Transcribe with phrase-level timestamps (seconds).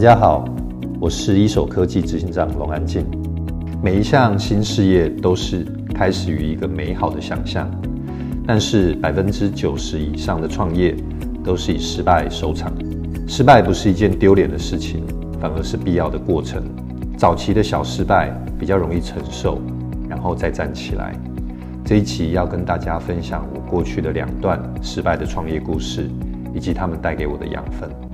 [0.00, 0.42] 大家好，
[0.98, 3.04] 我是一手科技执行长龙安进。
[3.82, 5.62] 每一项新事业都是
[5.94, 7.70] 开始于一个美好的想象，
[8.46, 10.96] 但是百分之九十以上的创业
[11.44, 12.72] 都是以失败收场。
[13.28, 15.04] 失败不是一件丢脸的事情，
[15.38, 16.62] 反而是必要的过程。
[17.18, 19.60] 早期的小失败比较容易承受，
[20.08, 21.14] 然后再站起来。
[21.84, 26.08] 这一期要跟大家分享我过去的两段失败的创业故事，
[26.54, 28.09] 以及他们带给我的养分。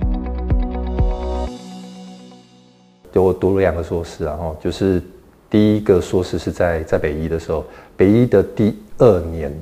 [3.23, 5.01] 我读了两个硕士，然后就是
[5.49, 7.63] 第一个硕士是在在北医的时候，
[7.95, 9.53] 北医的第二年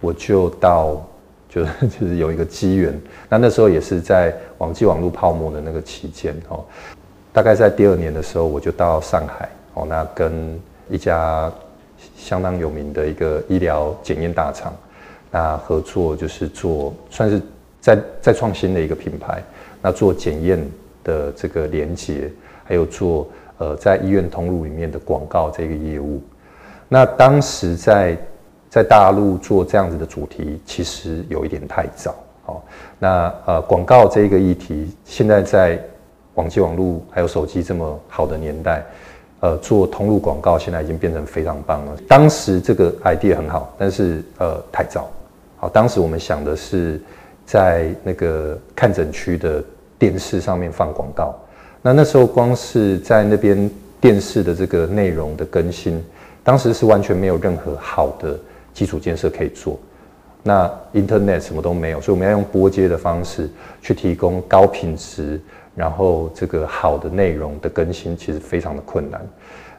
[0.00, 1.04] 我就到。
[1.50, 2.92] 就是 就是有一个机缘，
[3.26, 6.62] 那那时候也是在网际网络泡沫的那个期间哦，
[7.32, 11.50] 大概在第二年的时候，我就到上海哦，那跟一家
[12.18, 14.76] 相当有名的一个医疗检验大厂，
[15.30, 17.40] 那合作就是做算是
[17.80, 19.42] 在在创新的一个品牌，
[19.80, 20.62] 那做检验
[21.08, 22.30] 的这个连接，
[22.64, 23.26] 还有做
[23.58, 26.20] 呃在医院通路里面的广告这个业务，
[26.88, 28.16] 那当时在。
[28.70, 32.14] 在大陆做这样子的主题，其实有一点太早。
[32.44, 32.62] 好，
[32.98, 35.82] 那呃，广告这个议题，现在在
[36.34, 38.84] 网际网路还有手机这么好的年代，
[39.40, 41.96] 呃，做通路广告现在已经变成非常棒了。
[42.06, 45.08] 当时这个 idea 很好，但是呃太早。
[45.56, 47.00] 好，当时我们想的是
[47.46, 49.64] 在那个看诊区的
[49.98, 51.34] 电视上面放广告。
[51.82, 56.02] 那那时候光是在那边电视的这个内容的更新，
[56.42, 58.38] 当时是完全没有任何好的。
[58.74, 59.76] 基础建设可以做，
[60.44, 63.50] 那 Internet 什么都没有，所以我们要用拨接的方式
[63.82, 65.40] 去提供高品质，
[65.74, 69.20] 然后这个好的内容的更新，其实非常的困难。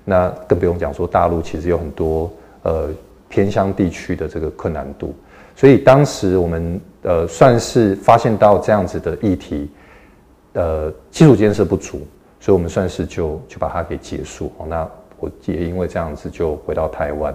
[0.03, 2.29] 那更不用讲说大陆其实有很多
[2.63, 2.89] 呃
[3.29, 5.15] 偏乡地区的这个困难度，
[5.55, 9.69] 所以当时我们呃算是发现到这样子的议题，
[10.59, 12.05] 呃基础建设不足，
[12.42, 14.52] 所以我们算是就就把它给结束。
[14.67, 14.86] 那
[15.20, 17.33] 我也因为这样子就回到台湾。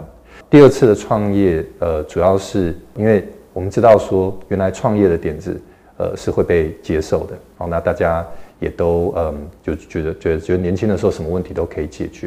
[0.50, 5.58] 第二次的创业，呃，主要是因为我们知道说，原来创业的点子，
[5.96, 7.34] 呃，是会被接受的。
[7.56, 8.26] 好，那大家
[8.60, 12.26] 也都，嗯，就觉得觉得觉得年轻的时候什么问题都可以解决。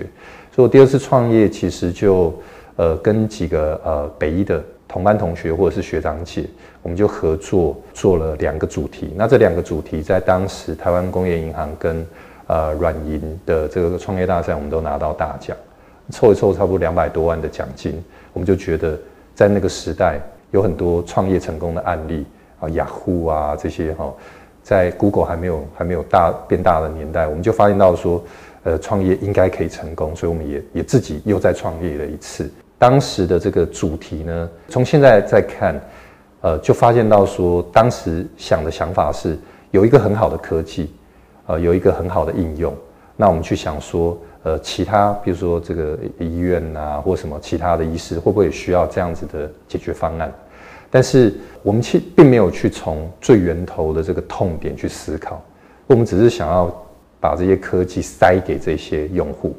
[0.56, 2.34] 所以我第二次创业其实就，
[2.78, 6.46] 呃，跟几个呃北医的同班同学或者是学长姐，
[6.82, 9.14] 我们就合作做了两个主题。
[9.16, 12.06] 那这两个主题在当时台湾工业银行跟
[12.48, 15.56] 呃软银的这个创业大赛，我们都拿到大奖。
[16.10, 18.98] 凑一凑，差不多两百多万的奖金，我们就觉得
[19.36, 20.22] 在那个时代
[20.52, 22.26] 有很多创业成功的案例
[22.62, 24.14] 啊，雅虎啊这些哈，
[24.64, 28.24] 在 Google 还没有还没有大变大的年代，我们就发现到说，
[28.64, 32.50] 呃，创业应该可以成功，所以我们也也自己又再创业了一次。
[32.78, 35.80] 当时的这个主题呢，从现在再看，
[36.42, 39.38] 呃，就发现到说，当时想的想法是
[39.72, 40.94] 有一个很好的科技，
[41.46, 42.74] 呃，有一个很好的应用，
[43.16, 44.18] 那我们去想说。
[44.44, 50.32] 呃，其他比如说这个医院啊，或什么其他的医师，会不会也需要这样子的解决方案？
[50.90, 51.34] 但是
[51.64, 55.44] 我们其并没有去从最源头的这个痛点去思考，
[55.86, 56.74] 我们只是想要
[57.20, 59.54] 把这些科技塞给这些用户。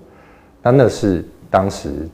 [0.63, 2.09] 那那是当时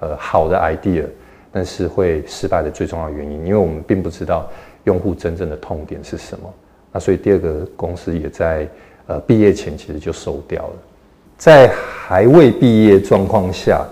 [0.00, 1.04] 呃好的 idea，
[1.50, 4.48] 但是会失败的最重要原因，因为我们并不知道
[4.84, 6.52] 用户真正的痛点是什么。
[6.92, 8.66] 那所以第二个公司也在
[9.06, 10.72] 呃毕业前其实就收掉了。
[11.36, 13.86] 在还未毕业状况下，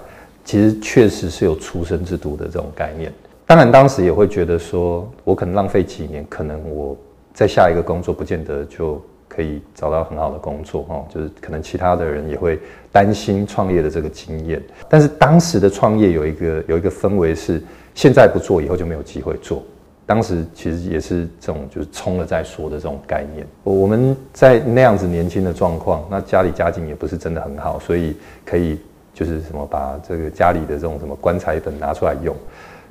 [0.45, 3.13] 其实确实是有出生之犊的这种概念。
[3.47, 6.97] 当然，当时也会觉得说，我可能浪费几年，可能我
[7.33, 11.05] 在下一个工作不见得就可以找到很好的工作哦。
[11.13, 12.59] 就是可能其他的人也会
[12.93, 14.63] 担心创业的这个经验。
[14.89, 17.63] 但是当时的创业有一个有一个氛围是，
[17.95, 19.63] 现在不做，以后就没有机会做。
[20.09, 23.45] 当时其实也是这种，就是冲了再说的这种概念。
[23.65, 28.15] 我们在那样子年轻的状况，那家里家境也不是真的很好，所以
[28.45, 28.79] 可以
[29.13, 32.37] 就是什么把这个家里的这种什么棺材本拿出来用，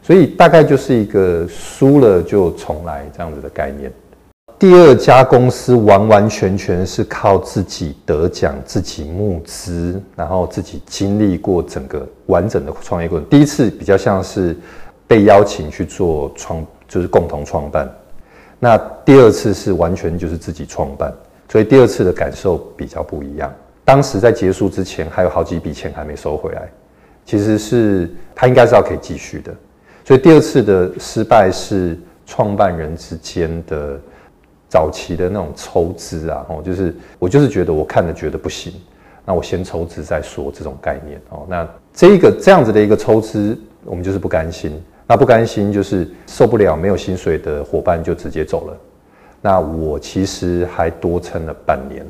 [0.01, 3.89] 所以大概就是一个输了就重来这样子的概念。
[4.59, 13.27] 第二家公司完完全全是靠自己得奖、自己募资，然后自己经历过整个完整的创业过程。
[13.29, 14.55] 第一次比较像是
[15.07, 16.65] 被邀请去做创。
[16.87, 17.91] 就是共同创办，
[18.59, 21.11] 那第二次是完全就是自己创办，
[21.49, 23.51] 所以第二次的感受比较不一样。
[23.83, 26.69] 当时在结束之前还有好几笔钱还没收回来，
[27.25, 29.51] 其实是他应该是要可以继续的，
[30.05, 33.99] 所以第二次的失败是创办人之间的
[34.75, 38.73] 早期的那种抽资啊，哦，就是我就是觉得我看了觉得不行，
[39.23, 44.83] 那我先抽资再说这种概念哦，那这一个这样子的一个抽资，我们就是不甘心。
[45.07, 48.77] 那不甘心就是受不了没有薪水的伙伴就直接走了。
[49.41, 52.05] 那我其实还多撑了半年，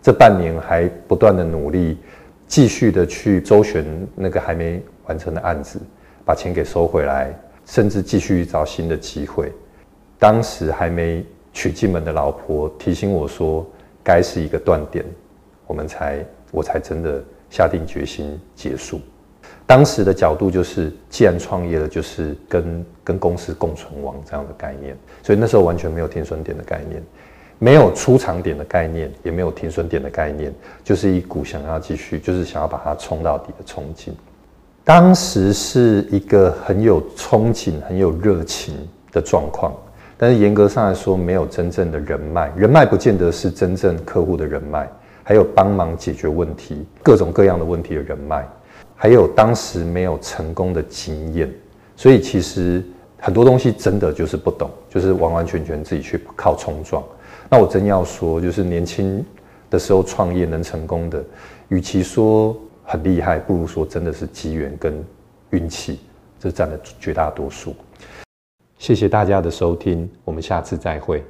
[0.00, 1.98] 这半年还不断的努力，
[2.46, 3.84] 继续的去周旋
[4.14, 5.80] 那个还没完成的案子，
[6.24, 7.36] 把钱给收回来，
[7.66, 9.52] 甚至继续找新的机会。
[10.16, 11.24] 当时还没
[11.58, 13.66] 娶进门的老婆提醒我说，
[14.04, 15.04] 该是一个断点，
[15.66, 17.20] 我们才我才真的
[17.50, 19.00] 下定决心结束。
[19.66, 24.96] 当时的角度就是，既然创业了，就是跟跟公司共存亡这样的概念。
[25.20, 27.02] 所以那时候完全没有停损点的概念，
[27.58, 34.14] 没有出场点的概念，也没有停损点的概念，就是一股想要继续，就是想要把它冲到底的冲劲。
[34.84, 38.76] 当时是一个很有憧憬、很有热情
[39.10, 39.74] 的状况，
[40.20, 44.90] 但是严格上来说，没有真正的人脉，人脉不见得是真正客户的人脉，
[45.22, 48.44] 还有帮忙解决问题、各种各样的问题的人脉。
[48.96, 51.48] 还有当时没有成功的经验，
[51.94, 52.82] 所以其实
[53.20, 57.00] 很多东西真的就是不懂，就是完完全全自己去靠冲撞。
[57.48, 59.24] 那我真要说，就是年轻
[59.70, 61.22] 的时候创业能成功的，
[61.68, 64.92] 与其说很厉害，不如说真的是机缘跟
[65.50, 66.00] 运气，
[66.40, 67.72] 这占了绝大多数。
[68.78, 71.24] 谢谢大家的收听，我们下次再会。